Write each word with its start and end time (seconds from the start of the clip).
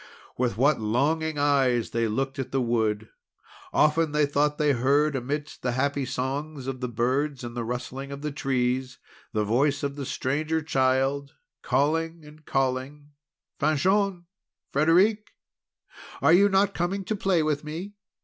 With 0.35 0.57
what 0.57 0.79
longing 0.81 1.37
eyes 1.37 1.91
they 1.91 2.07
looked 2.07 2.39
at 2.39 2.51
the 2.51 2.59
wood! 2.59 3.09
Often 3.71 4.13
they 4.13 4.25
thought 4.25 4.57
they 4.57 4.71
heard, 4.71 5.15
amidst 5.15 5.61
the 5.61 5.73
happy 5.73 6.05
songs 6.07 6.65
of 6.65 6.81
the 6.81 6.87
birds 6.89 7.43
and 7.43 7.55
the 7.55 7.63
rustling 7.63 8.11
of 8.11 8.23
the 8.23 8.31
trees, 8.31 8.97
the 9.31 9.43
voice 9.43 9.83
of 9.83 9.97
the 9.97 10.05
Stranger 10.07 10.63
Child, 10.63 11.35
calling, 11.61 12.25
and 12.25 12.43
calling: 12.47 13.11
"Fanchon! 13.59 14.25
Frederic! 14.73 15.35
Are 16.19 16.33
you 16.33 16.49
not 16.49 16.73
coming 16.73 17.05
to 17.05 17.15
play 17.15 17.43
with 17.43 17.63
me? 17.63 17.93